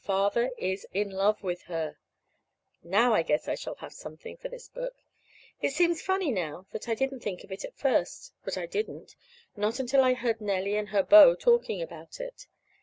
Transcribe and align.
Father 0.00 0.50
is 0.56 0.86
in 0.94 1.10
love 1.10 1.42
with 1.42 1.64
her. 1.64 1.98
Now 2.82 3.12
I 3.12 3.20
guess 3.22 3.46
I 3.46 3.54
shall 3.54 3.74
have 3.74 3.92
something 3.92 4.38
for 4.38 4.48
this 4.48 4.70
book! 4.70 4.94
It 5.60 5.74
seems 5.74 6.00
funny 6.00 6.30
now 6.32 6.64
that 6.72 6.88
I 6.88 6.94
didn't 6.94 7.20
think 7.20 7.44
of 7.44 7.52
it 7.52 7.62
at 7.62 7.76
first. 7.76 8.32
But 8.42 8.56
I 8.56 8.64
didn't 8.64 9.14
not 9.54 9.78
until 9.80 10.02
I 10.02 10.14
heard 10.14 10.40
Nellie 10.40 10.76
and 10.76 10.88
her 10.88 11.02
beau 11.02 11.34
talking 11.34 11.82
about 11.82 12.20
it. 12.20 12.46